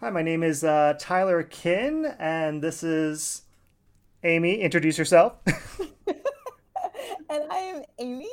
[0.00, 3.42] Hi, my name is uh, Tyler Kinn, and this is
[4.22, 4.60] Amy.
[4.60, 5.32] Introduce yourself.
[6.08, 8.30] and I am Amy.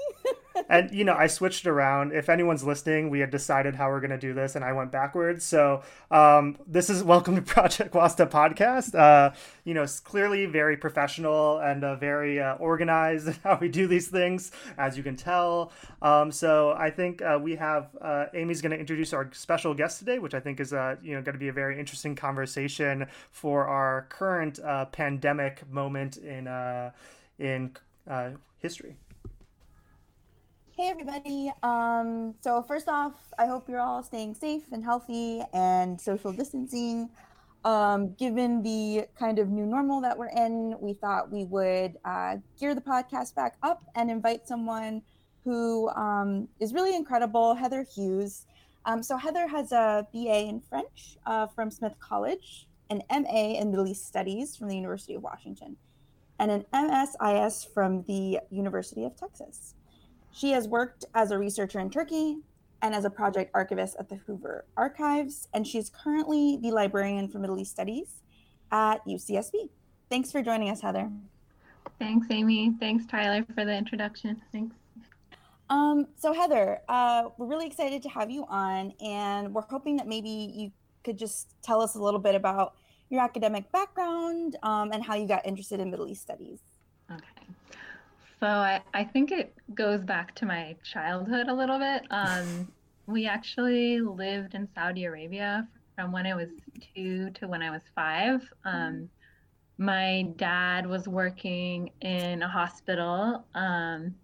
[0.69, 2.13] And you know, I switched around.
[2.13, 4.91] If anyone's listening, we had decided how we're going to do this, and I went
[4.91, 5.43] backwards.
[5.43, 8.95] So um, this is welcome to Project Wasta podcast.
[8.95, 9.33] Uh,
[9.63, 14.07] you know, it's clearly very professional and uh, very uh, organized how we do these
[14.07, 15.71] things, as you can tell.
[16.01, 19.99] Um, so I think uh, we have uh, Amy's going to introduce our special guest
[19.99, 23.07] today, which I think is uh, you know going to be a very interesting conversation
[23.31, 24.59] for our current
[24.91, 26.47] pandemic moment in
[27.39, 27.75] in
[28.59, 28.95] history.
[30.77, 31.53] Hey everybody.
[31.63, 37.09] Um, so first off, I hope you're all staying safe and healthy and social distancing.
[37.63, 42.35] Um, given the kind of new normal that we're in, we thought we would uh,
[42.59, 45.01] gear the podcast back up and invite someone
[45.45, 48.45] who um, is really incredible, Heather Hughes.
[48.83, 53.71] Um, so Heather has a BA in French uh, from Smith College, an MA in
[53.71, 55.77] Middle East Studies from the University of Washington
[56.37, 59.73] and an MSIS from the University of Texas.
[60.35, 62.39] She has worked as a researcher in Turkey
[62.81, 67.39] and as a project archivist at the Hoover Archives, and she's currently the librarian for
[67.39, 68.21] Middle East Studies
[68.69, 69.69] at UCSB.
[70.09, 71.09] Thanks for joining us, Heather.
[71.99, 72.73] Thanks, Amy.
[72.81, 74.41] Thanks, Tyler, for the introduction.
[74.51, 74.75] Thanks.
[75.69, 80.05] Um, so, Heather, uh, we're really excited to have you on, and we're hoping that
[80.05, 80.69] maybe you
[81.05, 82.75] could just tell us a little bit about
[83.09, 86.59] your academic background um, and how you got interested in Middle East studies.
[87.09, 87.54] Okay.
[88.39, 92.03] So I, I think it goes back to my childhood a little bit.
[92.11, 92.71] Um,
[93.07, 96.49] we actually lived in Saudi Arabia from when I was
[96.93, 98.41] two to when I was five.
[98.65, 99.09] Um,
[99.77, 104.15] my dad was working in a hospital um,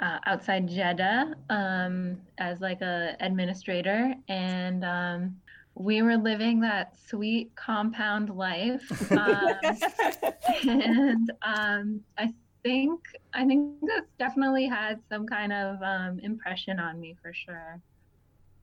[0.00, 5.36] uh, outside Jeddah um, as like a administrator, and um,
[5.74, 9.54] we were living that sweet compound life um,
[10.68, 13.00] and um, i think
[13.34, 17.80] i think this definitely had some kind of um, impression on me for sure.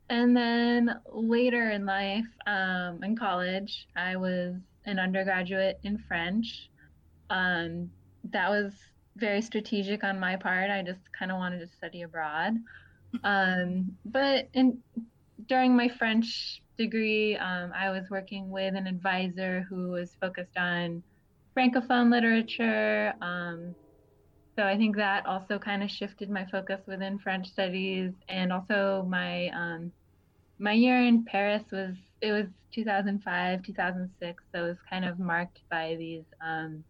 [0.09, 4.55] And then later in life um, in college i was
[4.85, 6.69] an undergraduate in french.
[7.29, 7.91] Um,
[8.31, 8.73] that was
[9.17, 10.69] very strategic on my part.
[10.69, 12.55] I just kind of wanted to study abroad.
[13.23, 14.81] Um, but in
[15.47, 21.03] during my french degree, um, I was working with an advisor who was focused on
[21.55, 23.13] Francophone literature.
[23.21, 23.75] Um,
[24.57, 29.05] so I think that also kind of shifted my focus within French studies, and also
[29.07, 29.91] my um,
[30.57, 35.59] my year in Paris was it was 2005 2006, so it was kind of marked
[35.69, 36.83] by these um,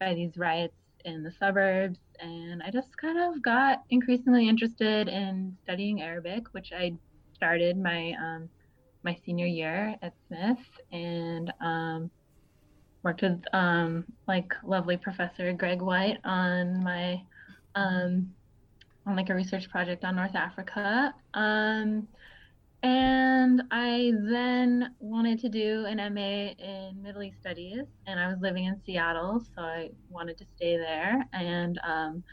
[0.00, 0.74] by these riots
[1.04, 6.72] in the suburbs, and I just kind of got increasingly interested in studying Arabic, which
[6.76, 6.92] I
[7.34, 8.48] started my um,
[9.04, 10.58] my senior year at Smith.
[10.90, 12.10] And um,
[13.06, 17.22] worked with um, like lovely professor Greg White on my
[17.76, 18.34] um,
[19.06, 21.14] on like a research project on North Africa.
[21.32, 22.08] Um,
[22.82, 28.38] and I then wanted to do an MA in Middle East Studies, and I was
[28.40, 31.24] living in Seattle, so I wanted to stay there.
[31.32, 32.24] And um,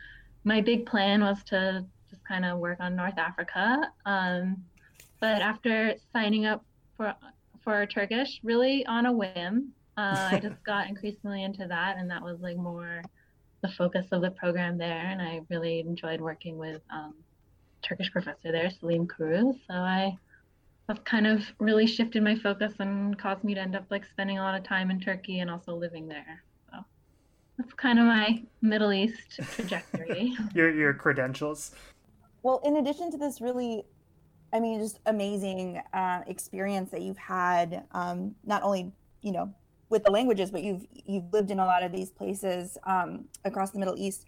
[0.43, 3.91] my big plan was to just kind of work on North Africa.
[4.07, 4.57] Um,
[5.19, 6.65] but after signing up
[6.97, 7.13] for
[7.63, 12.21] for Turkish, really on a whim, uh, I just got increasingly into that, and that
[12.21, 13.01] was like more
[13.61, 15.05] the focus of the program there.
[15.07, 17.13] And I really enjoyed working with um,
[17.81, 19.55] Turkish professor there, Selim Kuruz.
[19.67, 20.17] So I
[20.89, 24.37] have kind of really shifted my focus and caused me to end up like spending
[24.37, 26.43] a lot of time in Turkey and also living there.
[26.69, 26.79] So
[27.57, 30.33] that's kind of my Middle East trajectory.
[30.53, 31.71] your your credentials.
[32.41, 33.85] Well, in addition to this really
[34.53, 37.85] I mean, just amazing uh, experience that you've had.
[37.91, 39.53] Um, not only you know
[39.93, 43.71] with the languages, but you've you've lived in a lot of these places um, across
[43.71, 44.25] the Middle East.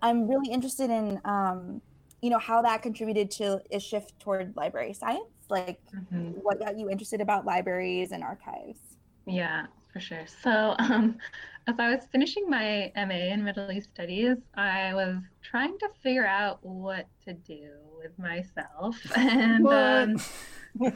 [0.00, 1.82] I'm really interested in um,
[2.22, 5.26] you know how that contributed to a shift toward library science.
[5.50, 6.30] Like, mm-hmm.
[6.40, 8.78] what got you interested about libraries and archives?
[9.26, 10.24] Yeah, for sure.
[10.42, 11.18] So, um,
[11.66, 16.26] as I was finishing my MA in Middle East Studies, I was trying to figure
[16.26, 20.16] out what to do with myself and um,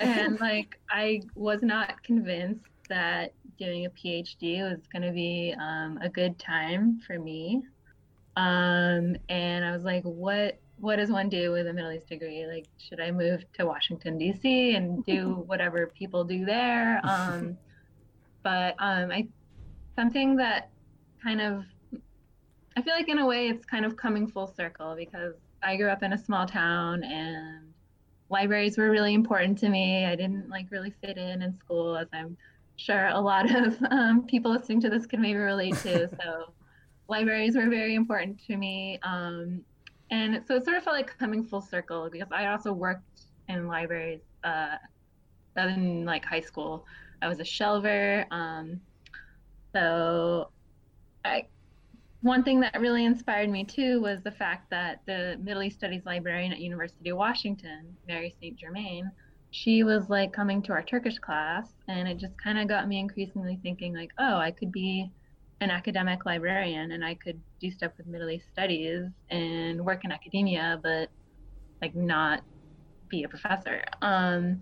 [0.00, 5.98] and like I was not convinced that doing a PhD was going to be um,
[6.02, 7.62] a good time for me.
[8.36, 12.46] Um, and I was like, what what does one do with a Middle East degree?
[12.46, 14.74] Like, should I move to Washington D.C.
[14.74, 17.00] and do whatever people do there?
[17.04, 17.56] Um,
[18.42, 19.26] but um, I
[19.96, 20.70] something that
[21.22, 21.64] kind of
[22.76, 25.88] I feel like in a way it's kind of coming full circle because I grew
[25.88, 27.72] up in a small town and
[28.28, 30.04] libraries were really important to me.
[30.04, 32.36] I didn't like really fit in in school, as I'm
[32.76, 36.08] sure a lot of um, people listening to this can maybe relate to.
[36.22, 36.52] so
[37.08, 38.98] libraries were very important to me.
[39.02, 39.62] Um,
[40.10, 43.66] and so it sort of felt like coming full circle because I also worked in
[43.66, 44.76] libraries uh,
[45.56, 46.84] in like high school.
[47.22, 48.24] I was a shelver.
[48.30, 48.80] Um,
[49.72, 50.50] so
[51.24, 51.46] I,
[52.22, 56.02] one thing that really inspired me too was the fact that the Middle East Studies
[56.06, 58.56] librarian at University of Washington, Mary St.
[58.56, 59.10] Germain,
[59.56, 62.98] she was like coming to our Turkish class, and it just kind of got me
[62.98, 65.10] increasingly thinking like, oh, I could be
[65.62, 70.12] an academic librarian and I could do stuff with Middle East studies and work in
[70.12, 71.08] academia, but
[71.80, 72.42] like not
[73.08, 73.82] be a professor.
[74.02, 74.60] Um,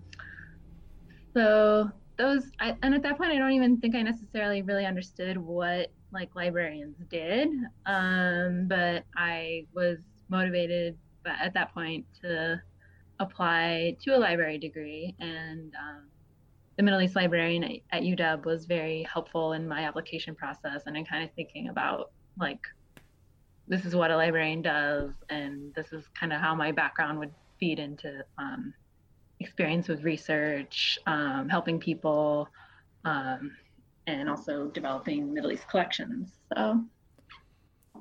[1.36, 5.36] so those, I, and at that point, I don't even think I necessarily really understood
[5.36, 7.48] what like librarians did,
[7.86, 9.98] um, but I was
[10.28, 12.62] motivated But at that point to
[13.20, 16.04] apply to a library degree and um,
[16.76, 21.04] the Middle East librarian at, UW was very helpful in my application process and in
[21.04, 22.60] kind of thinking about like
[23.68, 27.32] this is what a librarian does and this is kind of how my background would
[27.58, 28.74] feed into um,
[29.40, 32.48] experience with research, um, helping people,
[33.04, 33.52] um,
[34.06, 36.32] and also developing Middle East collections.
[36.54, 36.84] So,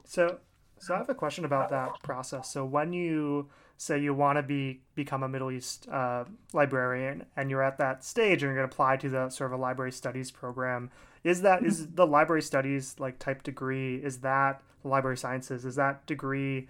[0.06, 0.40] so,
[0.80, 2.52] so I have a question about that process.
[2.52, 7.50] So when you say you want to be become a Middle East uh, librarian and
[7.50, 9.92] you're at that stage and you're going to apply to the sort of a library
[9.92, 10.90] studies program,
[11.24, 13.98] is that is the library studies like type degree?
[13.98, 15.66] Is that library sciences?
[15.66, 16.68] Is that degree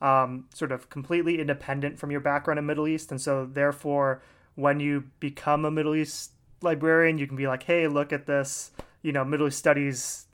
[0.00, 3.10] um, sort of completely independent from your background in Middle East?
[3.10, 4.22] And so therefore,
[4.54, 6.32] when you become a Middle East
[6.62, 8.70] librarian, you can be like, hey, look at this,
[9.02, 10.25] you know, Middle East studies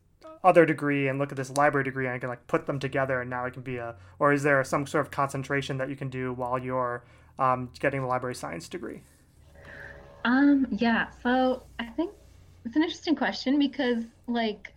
[0.44, 3.21] other degree and look at this library degree and I can like put them together
[3.21, 5.97] and now it can be a or is there some sort of concentration that you
[5.97, 7.05] can do while you're
[7.39, 9.03] um, getting the library science degree?
[10.25, 12.12] Um, yeah, so I think
[12.65, 14.73] it's an interesting question because like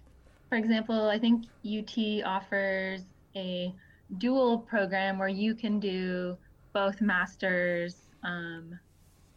[0.50, 3.01] for example, I think UT offers
[3.35, 3.73] a
[4.19, 6.38] dual program where you can do
[6.73, 8.79] both masters um,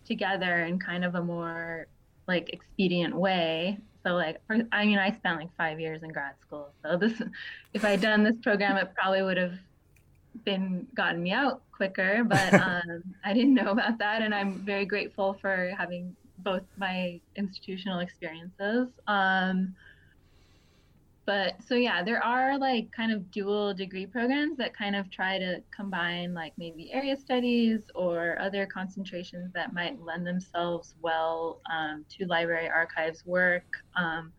[0.04, 1.86] together in kind of a more
[2.26, 6.34] like expedient way so like, for, I mean, I spent like five years in grad
[6.40, 6.70] school.
[6.82, 7.20] So this,
[7.74, 9.58] if I'd done this program, it probably would have
[10.44, 12.24] been gotten me out quicker.
[12.24, 17.20] But um, I didn't know about that, and I'm very grateful for having both my
[17.36, 18.88] institutional experiences.
[19.06, 19.74] Um,
[21.28, 25.38] but so yeah there are like kind of dual degree programs that kind of try
[25.38, 32.06] to combine like maybe area studies or other concentrations that might lend themselves well um,
[32.08, 33.66] to library archives work.
[33.94, 34.32] Um,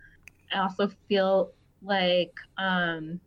[0.51, 1.51] i also feel
[1.83, 3.21] like um,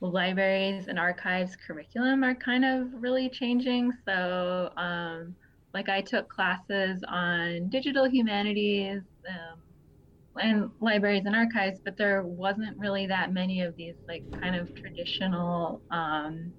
[0.00, 3.92] libraries and archives curriculum are kind of really changing.
[4.06, 5.36] So um,
[5.74, 9.62] like i took classes on digital humanities um,
[10.40, 14.74] and libraries and archives, but there wasn't really that many of these like kind of
[14.74, 16.52] traditional um,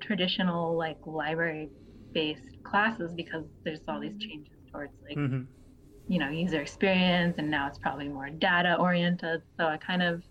[0.00, 1.70] traditional like library
[2.12, 5.42] based classes because there's all these changes towards like mm-hmm.
[6.08, 10.22] you know user experience and now it's probably more data oriented so i kind of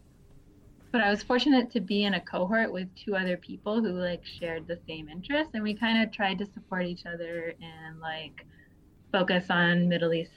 [0.92, 4.22] but i was fortunate to be in a cohort with two other people who like
[4.26, 8.46] shared the same interests and we kind of tried to support each other and like
[9.12, 10.32] focus on middle east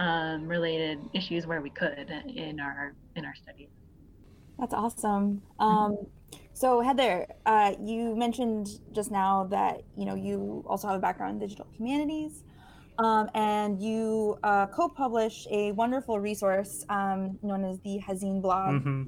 [0.00, 3.68] um, related issues where we could in our in our studies.
[4.58, 5.42] That's awesome.
[5.58, 5.98] Um,
[6.54, 11.34] so Heather, uh, you mentioned just now that you know you also have a background
[11.34, 12.44] in digital humanities,
[12.98, 18.76] um, and you uh, co-publish a wonderful resource um, known as the Hazine blog.
[18.76, 19.02] Mm-hmm.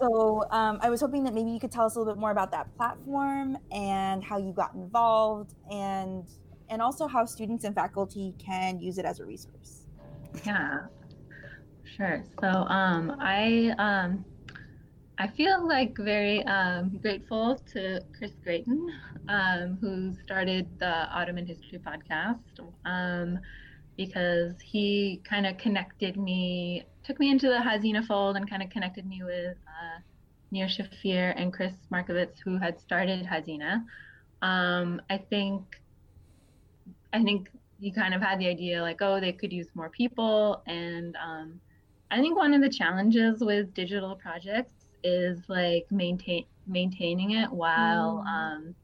[0.00, 2.32] So um, I was hoping that maybe you could tell us a little bit more
[2.32, 6.26] about that platform and how you got involved and
[6.72, 9.86] and also how students and faculty can use it as a resource.
[10.46, 10.86] Yeah,
[11.84, 12.24] sure.
[12.40, 14.24] So um, I um,
[15.18, 18.88] I feel like very um, grateful to Chris Gratien,
[19.28, 22.40] um, who started the Ottoman History podcast,
[22.86, 23.38] um,
[23.98, 28.70] because he kind of connected me, took me into the Hazine fold, and kind of
[28.70, 30.00] connected me with uh,
[30.50, 33.84] Nir Shafir and Chris Markiewicz, who had started Hazine.
[34.40, 35.76] Um, I think
[37.12, 37.50] I think
[37.80, 40.62] he kind of had the idea like, oh, they could use more people.
[40.66, 41.60] And um,
[42.10, 48.24] I think one of the challenges with digital projects is like maintain maintaining it while
[48.24, 48.30] mm.
[48.30, 48.74] um,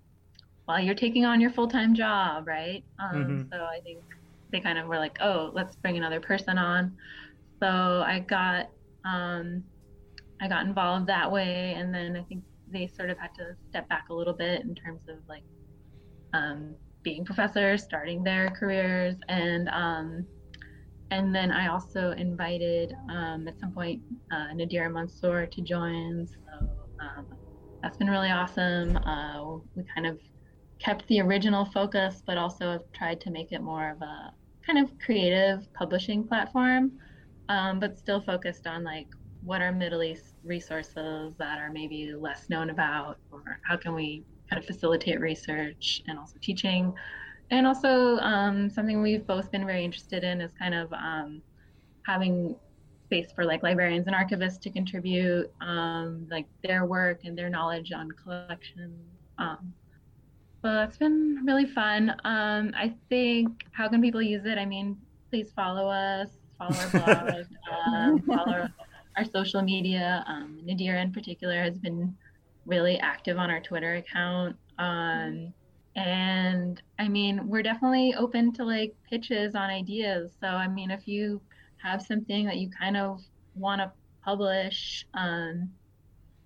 [0.64, 2.82] while you're taking on your full time job, right?
[2.98, 3.42] Um, mm-hmm.
[3.52, 4.00] So I think
[4.50, 6.96] they kind of were like, oh, let's bring another person on.
[7.60, 8.68] So I got
[9.04, 9.62] um,
[10.40, 13.88] I got involved that way, and then I think they sort of had to step
[13.88, 15.42] back a little bit in terms of like
[16.32, 16.74] um,
[17.08, 20.26] being professors, starting their careers, and um,
[21.10, 26.26] and then I also invited um, at some point uh, Nadirah Mansour to join.
[26.26, 26.68] So
[27.00, 27.26] um,
[27.82, 28.98] that's been really awesome.
[28.98, 30.18] Uh, we kind of
[30.84, 34.32] kept the original focus, but also have tried to make it more of a
[34.66, 36.92] kind of creative publishing platform,
[37.48, 39.06] um, but still focused on like
[39.42, 44.24] what are Middle East resources that are maybe less known about, or how can we
[44.48, 46.92] kind of facilitate research and also teaching.
[47.50, 51.40] And also, um, something we've both been very interested in is kind of um,
[52.06, 52.56] having
[53.04, 57.90] space for like librarians and archivists to contribute um, like their work and their knowledge
[57.92, 59.00] on collections.
[59.38, 59.72] Um,
[60.62, 62.10] well, that's been really fun.
[62.24, 64.58] Um, I think how can people use it?
[64.58, 64.96] I mean,
[65.30, 67.44] please follow us, follow our blog,
[67.86, 68.68] um, follow
[69.16, 70.24] our social media.
[70.26, 72.14] Um, Nadirah in particular has been
[72.68, 74.56] really active on our Twitter account.
[74.78, 75.52] Um,
[75.96, 80.30] and I mean, we're definitely open to like pitches on ideas.
[80.40, 81.40] So, I mean, if you
[81.78, 83.20] have something that you kind of
[83.56, 83.90] want to
[84.24, 85.70] publish um,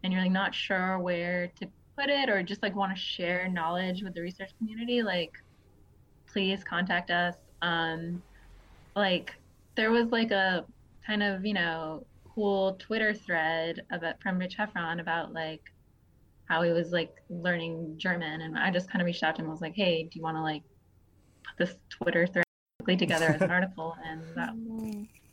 [0.02, 3.49] and you're like not sure where to put it or just like want to share
[3.49, 5.33] knowledge with the research community, like
[6.33, 7.35] please contact us.
[7.61, 8.23] Um,
[8.97, 9.35] like
[9.76, 10.64] there was like a
[11.07, 15.72] kind of, you know, cool Twitter thread about from Rich Heffron about like
[16.52, 19.47] how he was like learning German and I just kind of reached out to him.
[19.47, 20.62] And was like, Hey, do you want to like
[21.44, 23.97] put this Twitter thread together as an article?
[24.04, 24.50] And that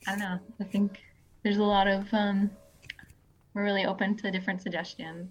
[0.08, 0.40] I don't know.
[0.62, 1.02] I think
[1.44, 2.50] there's a lot of um
[3.54, 5.30] we're really open to different suggestions.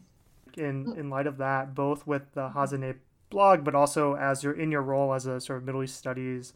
[0.59, 2.97] In in light of that, both with the Hazine
[3.31, 6.53] blog, but also as you're in your role as a sort of Middle East studies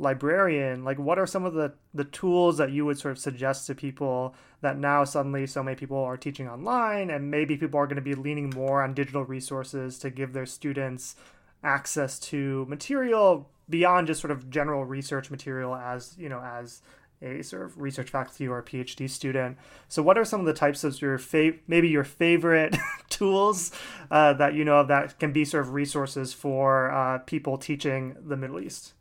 [0.00, 3.66] librarian, like what are some of the the tools that you would sort of suggest
[3.66, 7.86] to people that now suddenly so many people are teaching online and maybe people are
[7.86, 11.16] going to be leaning more on digital resources to give their students
[11.62, 16.82] access to material beyond just sort of general research material as you know as
[17.22, 19.58] a sort of research faculty or a PhD student.
[19.88, 22.74] So, what are some of the types of your fav- maybe your favorite
[23.10, 23.72] tools
[24.10, 28.38] uh, that you know that can be sort of resources for uh, people teaching the
[28.38, 28.94] Middle East?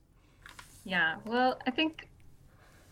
[0.84, 2.08] Yeah, well, I think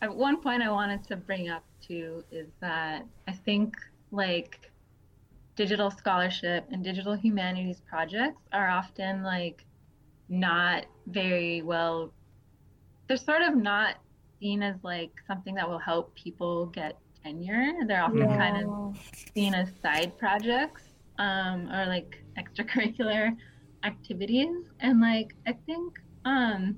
[0.01, 3.75] at one point I wanted to bring up too is that I think
[4.12, 4.72] like
[5.56, 9.65] digital scholarship and digital humanities projects are often like
[10.29, 12.12] not very well
[13.08, 13.96] they're sort of not
[14.39, 17.72] seen as like something that will help people get tenure.
[17.88, 18.38] They're often yeah.
[18.38, 18.98] kind of
[19.34, 20.84] seen as side projects
[21.17, 23.36] um, or like extracurricular
[23.84, 24.65] activities.
[24.79, 26.77] And like I think um,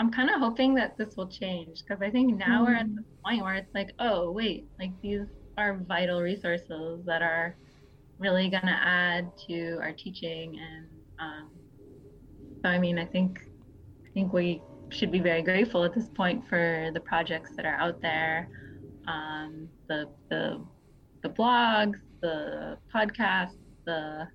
[0.00, 2.66] I'm kind of hoping that this will change because I think now mm.
[2.66, 2.96] we're at mm.
[2.96, 7.56] the point where it's like, oh wait, like these are vital resources that are
[8.18, 10.86] really going to add to our teaching and
[11.18, 11.50] um,
[12.62, 13.40] so I mean I think
[14.04, 17.76] I think we should be very grateful at this point for the projects that are
[17.76, 18.48] out there,
[19.08, 20.64] um, the the
[21.22, 24.28] the blogs, the podcasts, the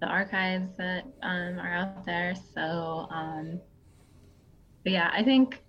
[0.00, 2.34] the archives that um, are out there.
[2.54, 3.60] So, um,
[4.84, 5.62] but yeah, I think,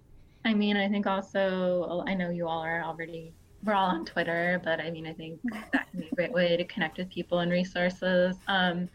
[0.45, 4.61] I mean, I think also, I know you all are already, we're all on Twitter,
[4.63, 5.39] but I mean, I think
[5.73, 8.37] that can be a great way to connect with people and resources.
[8.47, 8.89] Um,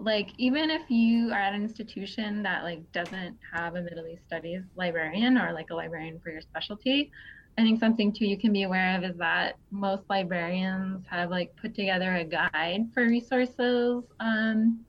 [0.00, 4.24] like even if you are at an institution that like doesn't have a middle east
[4.26, 7.10] studies librarian or like a librarian for your specialty
[7.58, 11.54] i think something too you can be aware of is that most librarians have like
[11.60, 14.80] put together a guide for resources um,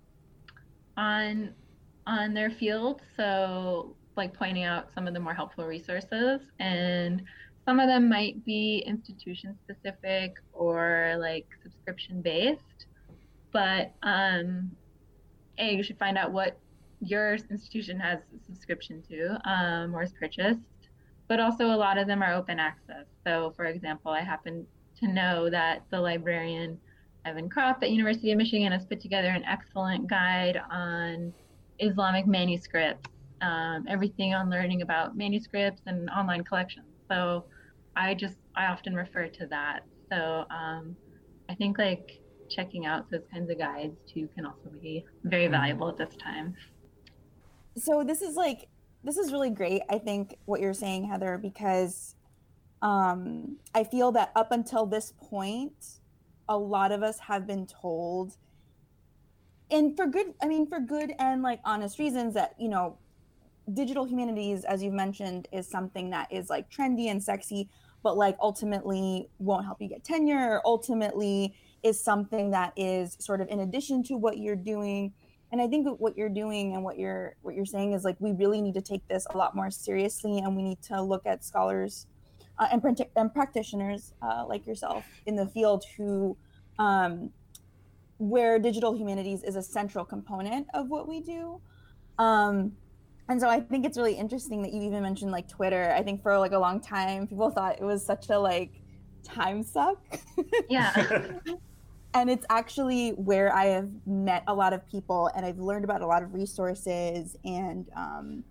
[0.98, 1.54] on
[2.08, 7.24] on their field so like pointing out some of the more helpful resources and
[7.65, 12.88] some of them might be institution specific or like subscription based.
[13.51, 14.72] But um,
[15.58, 16.58] a you should find out what
[17.01, 20.60] your institution has subscription to um, or is purchased.
[21.27, 23.06] But also a lot of them are open access.
[23.25, 24.65] So for example i happen
[25.00, 26.80] to know that the librarian
[27.25, 31.32] Evyn Kropf at university of michigan has put together an excellent guide on
[31.80, 33.10] islamic manuscripts
[33.41, 37.45] um, everything on learning about manuscripts and online collections so
[37.95, 39.81] i just i often refer to that
[40.12, 40.95] so um,
[41.50, 42.21] i think like
[42.51, 45.53] checking out those kinds of guides too can also be very mm-hmm.
[45.53, 46.55] valuable at this time.
[47.77, 48.67] So this is like
[49.03, 49.81] this is really great.
[49.89, 52.15] I think what you're saying, Heather, because
[52.81, 56.00] um, I feel that up until this point,
[56.48, 58.38] a lot of us have been told,
[59.71, 62.98] and for good, I mean, for good and like honest reasons, that you know,
[63.74, 67.70] digital humanities, as you've mentioned, is something that is like trendy and sexy,
[68.04, 70.56] but like ultimately won't help you get tenure.
[70.56, 75.13] Or ultimately, is something that is sort of in addition to what you're doing.
[75.51, 78.32] and I think what you're doing and what you're what you're saying is like we
[78.32, 81.44] really need to take this a lot more seriously, and we need to look at
[81.44, 82.08] scholars
[82.58, 82.82] uh, and,
[83.16, 86.38] and practitioners uh, like yourself in the field who
[86.80, 87.32] um,
[88.18, 91.60] where digital humanities is a central component of what we do.
[92.18, 92.74] Um,
[93.32, 95.92] and so I think it's really interesting that you even mentioned like Twitter.
[95.96, 98.82] I think for like a long time, people thought it was such a like
[99.24, 99.98] time suck.
[100.70, 101.40] Yeah.
[102.14, 106.02] and it's actually where I have met a lot of people and I've learned about
[106.02, 108.44] a lot of resources and um,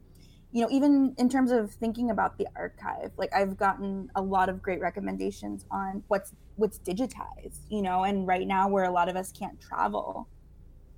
[0.52, 4.48] you know even in terms of thinking about the archive like I've gotten a lot
[4.48, 9.08] of great recommendations on what's what's digitized you know and right now where a lot
[9.08, 10.26] of us can't travel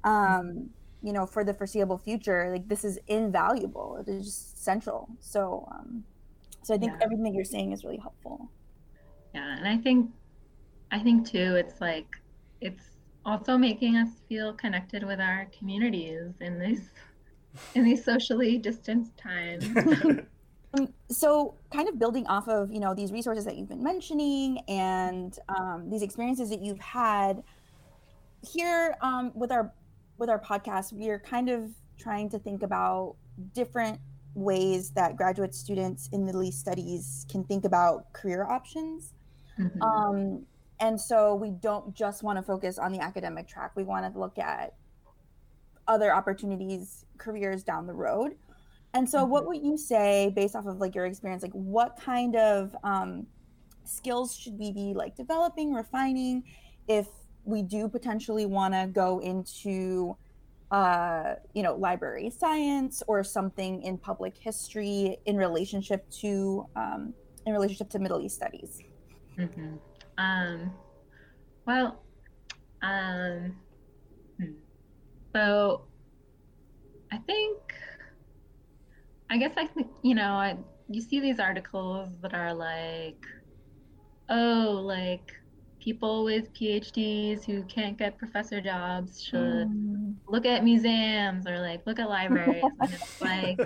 [0.05, 0.71] um,
[1.03, 5.69] you know for the foreseeable future like this is invaluable it is just central so
[5.73, 6.05] um,
[6.63, 6.99] so I think yeah.
[7.03, 8.51] everything that you're saying is really helpful
[9.35, 10.11] yeah and I think
[10.91, 12.07] I think too it's like
[12.61, 12.93] it's
[13.25, 16.91] also making us feel connected with our communities in these
[17.75, 19.67] in these socially distanced times.
[20.75, 24.59] Um, so kind of building off of you know these resources that you've been mentioning
[24.69, 27.43] and um, these experiences that you've had
[28.41, 29.71] here um, with our
[30.23, 33.17] with our podcast we are kind of trying to think about
[33.55, 33.99] different
[34.35, 39.13] ways that graduate students in middle east studies can think about career options
[39.59, 39.83] mm-hmm.
[39.83, 40.47] um,
[40.83, 43.71] and so we don't just want to focus on the academic track.
[43.77, 44.75] We want to look at
[45.87, 48.33] other opportunities, careers down the road.
[48.93, 49.31] And so, mm-hmm.
[49.31, 53.29] what would you say, based off of like your experience, like what kind of um,
[53.85, 56.43] skills should we be like developing, refining,
[56.89, 57.07] if
[57.45, 60.17] we do potentially want to go into,
[60.71, 67.15] uh, you know, library science or something in public history in relationship to um,
[67.47, 68.81] in relationship to Middle East studies?
[69.39, 69.75] Mm-hmm.
[70.19, 70.73] Um,
[71.67, 72.03] well,
[72.83, 73.57] um,
[74.39, 74.53] hmm.
[75.35, 75.83] so
[77.11, 77.59] I think,
[79.31, 80.57] I guess I think, you know, I,
[80.89, 83.25] you see these articles that are like,
[84.29, 85.33] oh, like
[85.83, 90.15] people with PhDs who can't get professor jobs should mm.
[90.29, 92.63] look at museums or like look at libraries.
[92.81, 93.61] and it's like,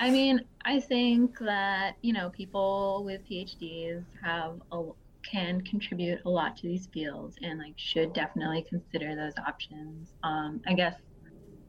[0.00, 4.82] I mean, I think that, you know, people with PhDs have a
[5.22, 10.12] can contribute a lot to these fields and like should definitely consider those options.
[10.24, 10.96] Um, I guess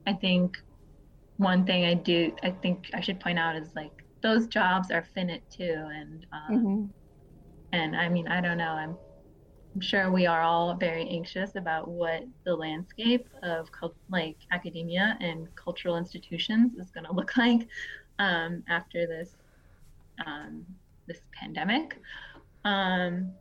[0.07, 0.57] I think
[1.37, 5.05] one thing I do I think I should point out is like those jobs are
[5.13, 6.85] finite too and um, mm-hmm.
[7.73, 8.95] and I mean I don't know I'm
[9.73, 15.17] I'm sure we are all very anxious about what the landscape of cult- like academia
[15.19, 17.67] and cultural institutions is going to look like
[18.19, 19.35] um, after this
[20.25, 20.63] um,
[21.07, 21.99] this pandemic.
[22.65, 23.31] Um,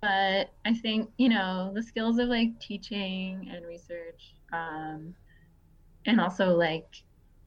[0.00, 5.14] but I think you know the skills of like teaching and research, um,
[6.06, 6.88] and also like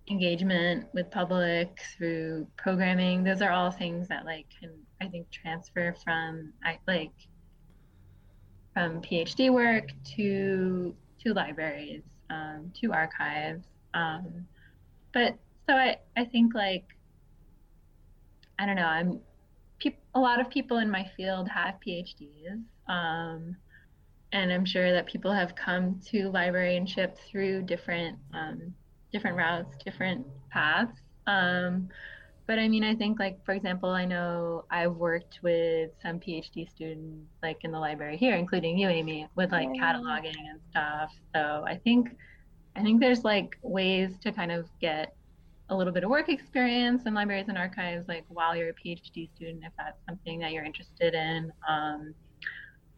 [0.08, 3.24] engagement with public through programming.
[3.24, 6.54] Those are all things that like can I think transfer from
[6.88, 7.12] like
[8.76, 13.66] from PhD work to to libraries, um, to archives.
[13.96, 14.46] Um,
[15.14, 15.36] but
[15.68, 16.86] so I I think like
[18.60, 19.20] I don't know I'm
[20.16, 22.62] a lot of people in my field have PhDs.
[22.88, 23.56] Um,
[24.32, 28.74] and I'm sure that people have come to librarianship through different um,
[29.12, 31.00] different routes, different paths.
[32.48, 36.70] But I mean, I think like for example, I know I've worked with some PhD
[36.70, 41.12] students like in the library here, including you, Amy, with like cataloging and stuff.
[41.34, 42.10] So I think
[42.76, 45.16] I think there's like ways to kind of get
[45.70, 49.30] a little bit of work experience in libraries and archives, like while you're a PhD
[49.36, 51.52] student, if that's something that you're interested in.
[51.68, 52.14] Um,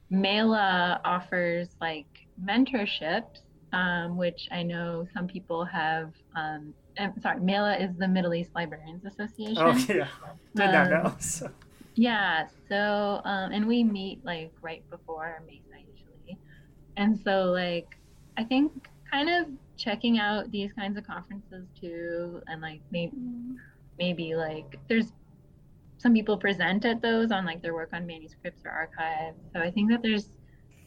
[0.09, 2.07] MELA offers like
[2.43, 3.41] mentorships,
[3.73, 6.11] um, which I know some people have.
[6.35, 9.57] Um, I'm sorry, MELA is the Middle East Librarians Association.
[9.57, 10.07] Oh yeah,
[10.55, 11.15] did not know.
[11.19, 11.49] So.
[11.95, 16.37] Yeah, so um, and we meet like right before MESA usually,
[16.95, 17.97] and so like
[18.37, 23.13] I think kind of checking out these kinds of conferences too and like maybe
[23.97, 25.11] maybe like there's
[25.97, 29.69] some people present at those on like their work on manuscripts or archives so i
[29.69, 30.31] think that there's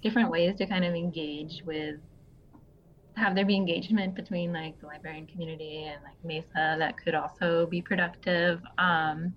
[0.02, 1.96] different ways to kind of engage with
[3.16, 7.66] have there be engagement between like the librarian community and like MESA that could also
[7.66, 9.34] be productive um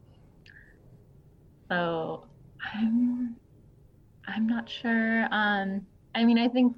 [1.69, 2.25] so
[2.73, 3.35] i'm
[4.27, 6.75] i'm not sure um i mean i think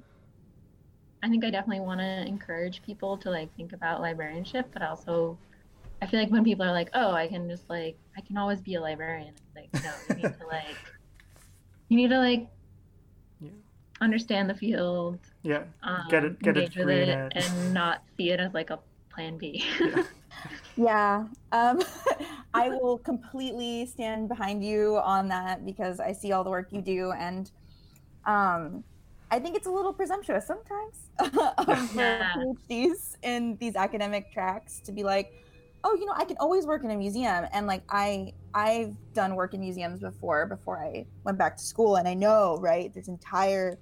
[1.22, 5.36] I think I definitely want to encourage people to like think about librarianship, but also
[6.00, 8.60] I feel like when people are like, "Oh, I can just like I can always
[8.60, 10.76] be a librarian," it's like no, you need to like
[11.88, 12.48] you need to like.
[14.00, 15.18] Understand the field.
[15.42, 18.70] Yeah, um, get it, get it, with it, it, and not see it as like
[18.70, 18.78] a
[19.10, 19.64] plan B.
[19.80, 20.02] yeah,
[20.76, 21.24] yeah.
[21.52, 21.82] Um,
[22.54, 26.82] I will completely stand behind you on that because I see all the work you
[26.82, 27.50] do, and
[28.26, 28.84] um,
[29.30, 32.34] I think it's a little presumptuous sometimes um, yeah.
[32.34, 35.32] for PhDs in these academic tracks to be like,
[35.84, 39.34] oh, you know, I can always work in a museum, and like I I've done
[39.34, 43.08] work in museums before before I went back to school, and I know right there's
[43.08, 43.78] entire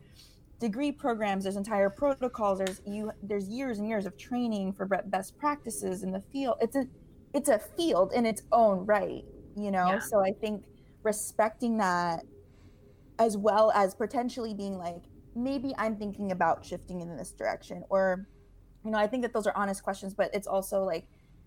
[0.60, 5.36] degree programs there's entire protocols there's you there's years and years of training for best
[5.36, 6.56] practices in the field.
[6.60, 6.86] It's a
[7.32, 9.24] it's a field in its own right
[9.56, 9.92] you know?
[9.92, 9.98] Yeah.
[9.98, 10.64] so i think
[11.02, 12.24] respecting that
[13.18, 15.02] as well as potentially being like
[15.34, 18.26] maybe i'm thinking about shifting in this direction or
[18.84, 21.06] you know i think that those are honest questions but it's also like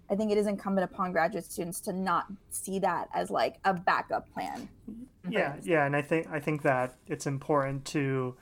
[0.10, 3.74] i think it is incumbent upon graduate students to not see that as like a
[3.74, 4.70] backup plan.
[5.30, 8.36] Yeah yeah and i think i think that it's important to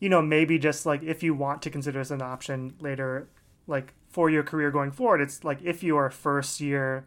[0.00, 3.28] you know maybe just like if you want to consider as an option later
[3.66, 7.04] like for your career going forward it's like if you are a first year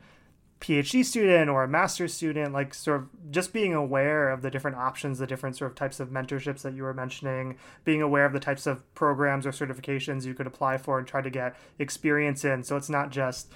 [0.62, 4.77] PhD student or a master's student, like sort of just being aware of the different
[4.77, 8.32] options, the different sort of types of mentorships that you were mentioning, being aware of
[8.32, 12.45] the types of programs or certifications you could apply for and try to get experience
[12.45, 12.63] in.
[12.63, 13.51] So it's not just,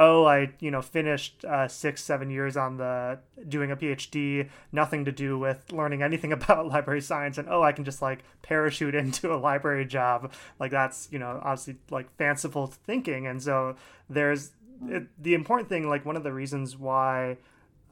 [0.00, 5.04] oh, I you know finished uh, six seven years on the doing a PhD, nothing
[5.04, 8.94] to do with learning anything about library science, and oh, I can just like parachute
[8.96, 10.32] into a library job.
[10.58, 13.76] Like that's you know obviously like fanciful thinking, and so
[14.08, 14.52] there's
[14.88, 17.36] it, the important thing, like one of the reasons why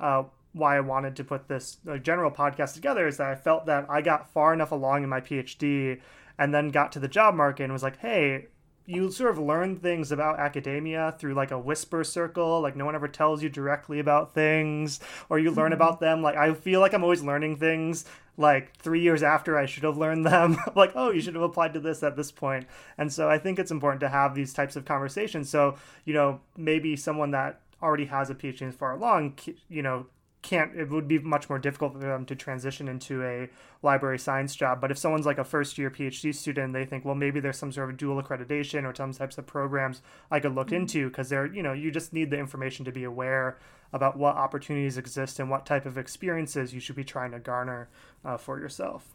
[0.01, 3.67] uh, why I wanted to put this like, general podcast together is that I felt
[3.67, 6.01] that I got far enough along in my PhD
[6.39, 8.47] and then got to the job market and was like, hey,
[8.89, 12.95] you sort of learn things about academia through like a whisper circle like no one
[12.95, 14.99] ever tells you directly about things
[15.29, 15.75] or you learn mm-hmm.
[15.75, 16.23] about them.
[16.23, 18.07] Like i feel like i'm always learning things
[18.39, 20.57] like three years after i should have learned them.
[20.75, 22.67] Like oh you should have applied to this at this point.
[22.97, 25.51] And so i think it's important to have these types of conversations.
[25.51, 30.05] So you know maybe someone that already has a phd and far along you know
[30.43, 33.49] can't it would be much more difficult for them to transition into a
[33.83, 34.81] library science job.
[34.81, 37.73] But if someone's like a first year phd student they think well maybe there's some
[37.73, 40.77] sort of dual accreditation or some types of programs i could look mm-hmm.
[40.77, 43.59] into because they're you know you just need the information to be aware
[43.93, 47.89] about what opportunities exist and what type of experiences you should be trying to garner
[48.23, 49.15] uh, for yourself.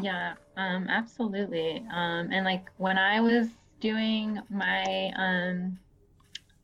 [0.00, 1.84] Yeah um, absolutely.
[1.92, 3.48] Um, and like when i was
[3.80, 5.78] doing my um,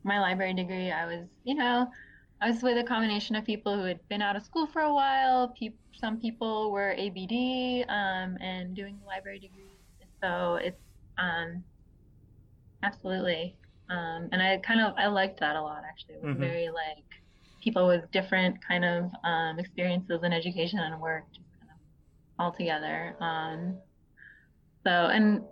[0.03, 1.89] my library degree i was you know
[2.43, 4.93] I was with a combination of people who had been out of school for a
[4.93, 5.55] while.
[5.57, 9.79] Pe- some people were ABD um, and doing library degrees.
[10.21, 10.81] So it's
[11.17, 11.63] um,
[12.83, 13.55] absolutely,
[13.89, 16.15] um, and I kind of I liked that a lot actually.
[16.15, 16.41] It was mm-hmm.
[16.41, 17.05] very like
[17.63, 22.51] people with different kind of um, experiences in education and work, just kind of all
[22.51, 23.15] together.
[23.21, 23.77] Um,
[24.83, 25.43] so and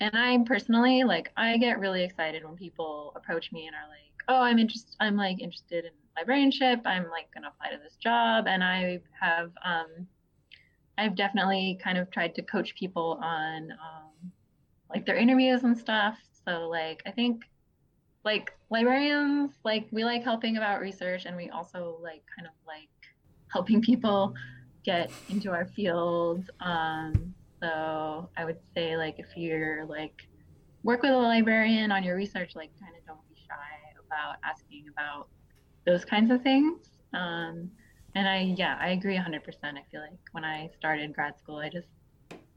[0.00, 4.22] and I personally like I get really excited when people approach me and are like,
[4.28, 4.96] oh, I'm interested.
[5.00, 6.80] I'm like interested in librarianship.
[6.84, 8.46] I'm like going to apply to this job.
[8.46, 10.06] And I have, um,
[10.98, 14.32] I've definitely kind of tried to coach people on um,
[14.90, 16.18] like their interviews and stuff.
[16.44, 17.44] So like, I think
[18.24, 22.88] like librarians, like we like helping about research and we also like kind of like
[23.52, 24.34] helping people
[24.84, 26.50] get into our field.
[26.60, 30.26] Um, so I would say like if you're like
[30.82, 33.54] work with a librarian on your research, like kind of don't be shy
[34.06, 35.28] about asking about
[35.86, 36.90] those kinds of things.
[37.12, 37.70] Um,
[38.14, 39.40] and I, yeah, I agree 100%.
[39.62, 41.88] I feel like when I started grad school, I just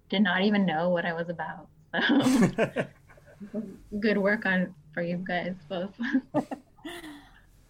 [0.09, 1.67] did not even know what I was about.
[1.93, 2.85] So
[3.99, 5.93] good work on for you guys both.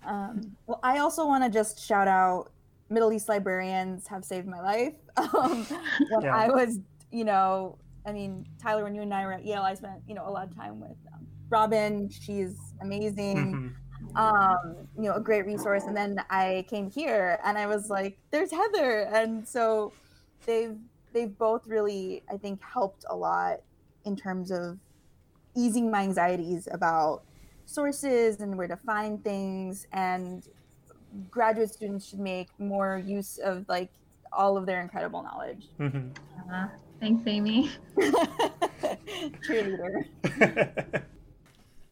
[0.06, 2.52] um, well, I also want to just shout out
[2.90, 4.94] Middle East librarians have saved my life.
[5.34, 5.66] Um,
[6.12, 6.36] when yeah.
[6.36, 6.78] I was,
[7.12, 10.14] you know, I mean, Tyler, when you and I were at Yale, I spent, you
[10.14, 12.08] know, a lot of time with um, Robin.
[12.08, 13.38] She's amazing.
[13.38, 15.84] Mm-hmm um, you know, a great resource.
[15.84, 19.02] And then I came here and I was like, there's Heather.
[19.14, 19.94] And so
[20.46, 20.78] they've
[21.14, 23.62] they've both really, I think, helped a lot
[24.06, 24.78] in terms of
[25.56, 27.24] easing my anxieties about
[27.66, 30.48] sources and where to find things and
[31.30, 33.90] graduate students should make more use of like
[34.32, 35.68] all of their incredible knowledge.
[35.80, 36.52] Mm-hmm.
[36.52, 36.68] Uh,
[37.00, 37.72] thanks, Amy.
[39.48, 40.06] Cheerleader.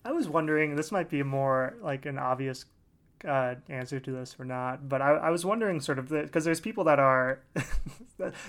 [0.05, 2.65] I was wondering, this might be more like an obvious
[3.27, 6.61] uh, answer to this or not, but I, I was wondering sort of because there's
[6.61, 7.39] people that are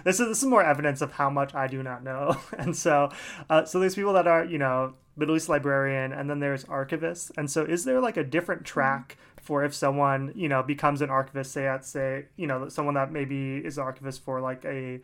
[0.04, 3.10] this is this is more evidence of how much I do not know, and so
[3.48, 7.32] uh, so there's people that are you know Middle East librarian, and then there's archivist,
[7.38, 8.80] and so is there like a different mm-hmm.
[8.80, 12.94] track for if someone you know becomes an archivist, say at say you know someone
[12.94, 15.00] that maybe is an archivist for like a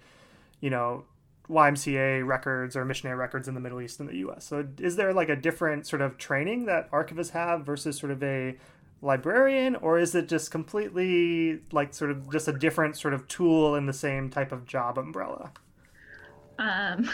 [0.61, 1.05] you know
[1.49, 4.45] YMCA records or missionary records in the Middle East and the U.S.
[4.45, 8.23] So is there like a different sort of training that archivists have versus sort of
[8.23, 8.57] a
[9.03, 13.75] librarian, or is it just completely like sort of just a different sort of tool
[13.75, 15.51] in the same type of job umbrella?
[16.59, 17.11] Um,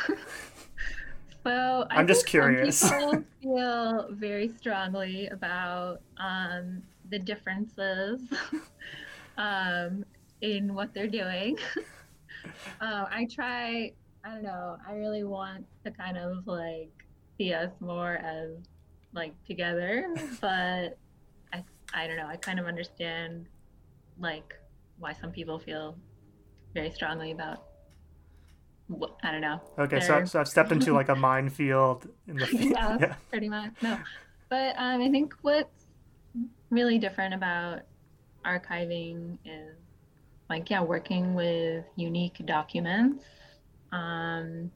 [1.45, 2.83] so I am just curious.
[2.83, 8.21] people feel very strongly about um, the differences
[9.39, 10.05] um,
[10.43, 11.59] in what they're doing.
[12.81, 13.93] uh, I try.
[14.29, 14.77] I don't know.
[14.87, 16.93] I really want to kind of like
[17.39, 18.51] see us more as
[19.15, 20.99] like together, but
[21.53, 21.65] I
[21.95, 22.27] I don't know.
[22.27, 23.47] I kind of understand
[24.19, 24.55] like
[24.99, 25.97] why some people feel
[26.75, 27.65] very strongly about
[29.23, 29.63] I don't know.
[29.79, 33.73] Okay, so, so I've stepped into like a minefield in the yeah, yeah, pretty much.
[33.83, 33.99] No,
[34.51, 35.87] but um, I think what's
[36.69, 37.81] really different about
[38.45, 39.75] archiving is
[40.51, 43.25] like yeah, working with unique documents.
[43.93, 44.71] Um,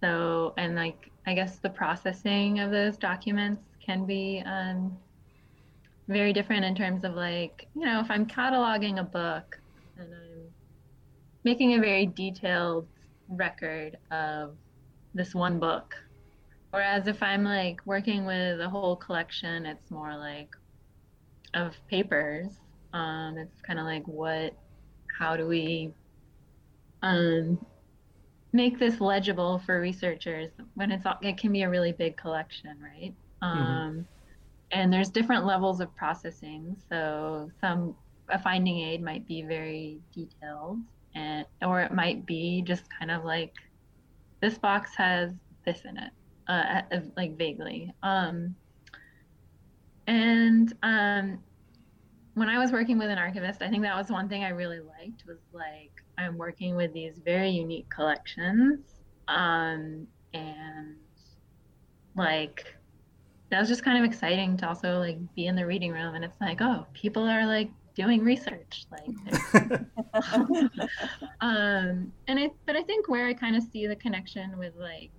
[0.00, 4.96] so and like I guess the processing of those documents can be um,
[6.08, 9.58] very different in terms of like you know if I'm cataloging a book
[9.98, 10.42] and I'm
[11.44, 12.86] making a very detailed
[13.28, 14.56] record of
[15.14, 15.94] this one book.
[16.70, 20.48] Whereas if I'm like working with a whole collection, it's more like
[21.54, 22.58] of papers.
[22.92, 24.54] Um, it's kind of like what,
[25.18, 25.92] how do we
[27.04, 27.64] um,
[28.52, 32.76] make this legible for researchers when it's all, it can be a really big collection,
[32.80, 33.14] right?
[33.42, 33.60] Mm-hmm.
[33.60, 34.06] Um,
[34.72, 36.76] and there's different levels of processing.
[36.88, 37.94] So some
[38.30, 40.78] a finding aid might be very detailed
[41.14, 43.52] and or it might be just kind of like
[44.40, 45.30] this box has
[45.64, 46.10] this in it
[46.48, 46.82] uh,
[47.16, 48.54] like vaguely um
[50.06, 51.38] and um
[52.34, 54.80] when i was working with an archivist i think that was one thing i really
[54.80, 58.80] liked was like i'm working with these very unique collections
[59.28, 60.96] um and
[62.16, 62.64] like
[63.50, 66.24] that was just kind of exciting to also like be in the reading room and
[66.24, 69.42] it's like oh people are like doing research like
[71.40, 75.12] um and i but i think where i kind of see the connection with like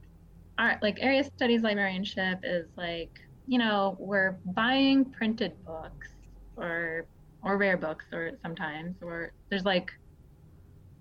[0.57, 3.11] art like area studies librarianship is like
[3.47, 6.09] you know we're buying printed books
[6.57, 7.07] or
[7.43, 9.91] or rare books or sometimes or there's like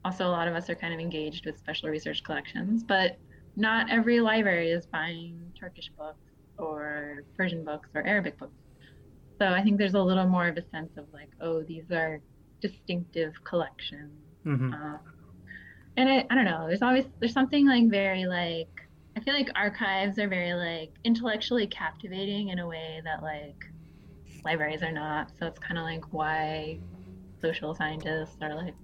[0.04, 3.18] also a lot of us are kind of engaged with special research collections but
[3.56, 6.18] not every library is buying turkish books
[6.58, 8.54] or persian books or arabic books
[9.38, 12.20] so I think there's a little more of a sense of like, oh, these are
[12.60, 14.12] distinctive collections.
[14.46, 14.72] Mm-hmm.
[14.72, 15.00] Um,
[15.96, 16.66] and I, I don't know.
[16.66, 18.68] There's always there's something like very like
[19.16, 23.64] I feel like archives are very like intellectually captivating in a way that like
[24.44, 25.30] libraries are not.
[25.38, 26.78] So it's kind of like why
[27.40, 28.74] social scientists are like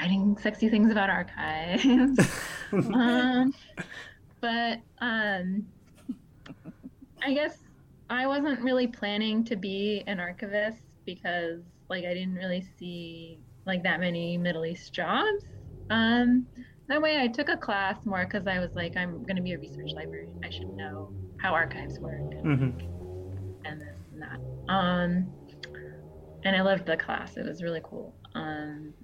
[0.00, 2.18] writing sexy things about archives.
[2.72, 3.52] um,
[4.40, 5.66] but um,
[7.22, 7.58] I guess
[8.08, 11.60] I wasn't really planning to be an archivist because
[11.90, 15.44] like I didn't really see like that many Middle East jobs.
[15.90, 16.46] Um,
[16.88, 19.52] that way I took a class more because I was like, I'm going to be
[19.52, 20.40] a research librarian.
[20.42, 23.66] I should know how archives work and, mm-hmm.
[23.66, 24.72] and this and that.
[24.72, 25.26] Um,
[26.42, 27.36] and I loved the class.
[27.36, 28.14] It was really cool.
[28.34, 28.94] Um,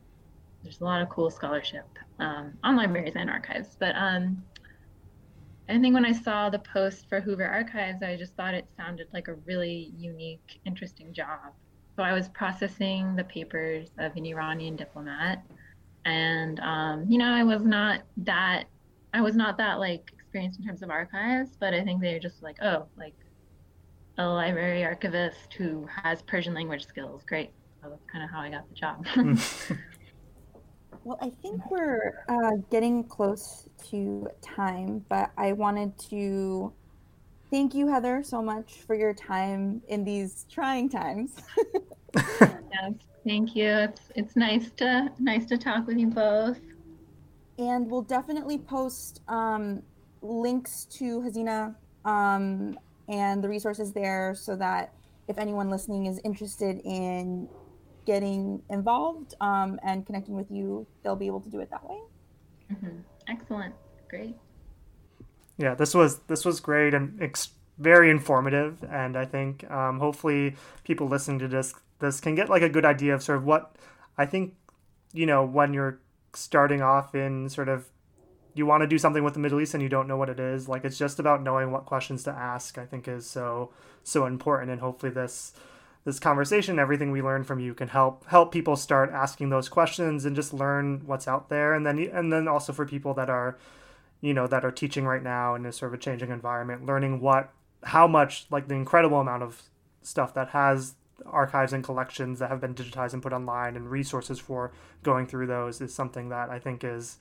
[0.67, 1.87] there's a lot of cool scholarship
[2.19, 3.77] um, on libraries and archives.
[3.79, 4.43] But um,
[5.69, 9.07] I think when I saw the post for Hoover Archives, I just thought it sounded
[9.13, 11.55] like a really unique, interesting job.
[11.95, 15.43] So I was processing the papers of an Iranian diplomat,
[16.05, 18.65] and um, you know, I was not that,
[19.15, 22.21] I was not that like experienced in terms of archives, but I think they were
[22.21, 23.15] just like, oh, like
[24.19, 27.51] a library archivist who has Persian language skills, great.
[27.83, 29.07] So that's kind of how I got the job.
[31.07, 36.73] Well, I think we're uh, getting close to time, but I wanted to
[37.49, 41.37] thank you, Heather, so much for your time in these trying times.
[42.17, 43.69] yes, thank you.
[43.69, 46.59] It's it's nice to nice to talk with you both.
[47.57, 49.85] And we'll definitely post um,
[50.23, 51.73] links to Hazine
[52.05, 52.77] um,
[53.09, 54.93] and the resources there, so that
[55.29, 57.49] if anyone listening is interested in
[58.07, 61.99] getting involved um, and connecting with you, they'll be able to do it that way.
[62.73, 62.99] Mm-hmm.
[63.29, 63.75] Excellent,
[64.09, 64.37] great.
[65.59, 70.57] Yeah, this was this was great and ex- very informative, and I think um, hopefully
[70.85, 73.77] people listening to this this can get like a good idea of sort of what
[74.17, 74.55] I think
[75.13, 75.99] you know when you're
[76.35, 77.87] starting off in sort of
[78.55, 80.41] you want to do something with the Middle East and you don't know what it
[80.41, 80.69] is.
[80.69, 82.79] Like it's just about knowing what questions to ask.
[82.79, 85.53] I think is so so important, and hopefully this
[86.07, 90.25] this conversation, everything we learn from you can help help people start asking those questions
[90.25, 91.75] and just learn what's out there.
[91.75, 93.59] And then and then also for people that are,
[94.21, 97.21] you know, that are teaching right now in a sort of a changing environment, learning
[97.21, 99.65] what how much like the incredible amount of
[100.01, 104.39] stuff that has archives and collections that have been digitized and put online and resources
[104.39, 104.71] for
[105.03, 107.19] going through those is something that I think is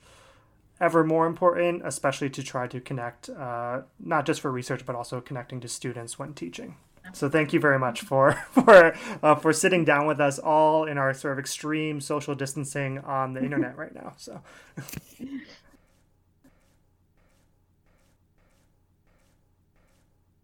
[0.80, 5.20] ever more important, especially to try to connect, uh, not just for research, but also
[5.20, 6.76] connecting to students when teaching.
[7.12, 10.98] So thank you very much for for uh, for sitting down with us all in
[10.98, 14.14] our sort of extreme social distancing on the internet right now.
[14.16, 14.40] So.